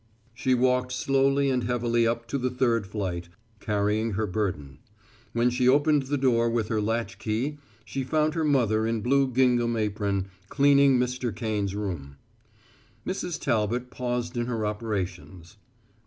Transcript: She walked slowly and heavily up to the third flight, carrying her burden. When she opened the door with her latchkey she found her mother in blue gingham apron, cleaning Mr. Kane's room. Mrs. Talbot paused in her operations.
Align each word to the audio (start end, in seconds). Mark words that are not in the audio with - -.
She 0.33 0.55
walked 0.55 0.91
slowly 0.93 1.51
and 1.51 1.65
heavily 1.65 2.07
up 2.07 2.25
to 2.29 2.39
the 2.39 2.49
third 2.49 2.87
flight, 2.87 3.29
carrying 3.59 4.13
her 4.13 4.25
burden. 4.25 4.79
When 5.33 5.51
she 5.51 5.69
opened 5.69 6.07
the 6.07 6.17
door 6.17 6.49
with 6.49 6.69
her 6.69 6.81
latchkey 6.81 7.59
she 7.85 8.03
found 8.03 8.33
her 8.33 8.43
mother 8.43 8.87
in 8.87 9.01
blue 9.01 9.27
gingham 9.27 9.77
apron, 9.77 10.25
cleaning 10.49 10.97
Mr. 10.97 11.31
Kane's 11.35 11.75
room. 11.75 12.17
Mrs. 13.05 13.39
Talbot 13.39 13.91
paused 13.91 14.35
in 14.37 14.47
her 14.47 14.65
operations. 14.65 15.57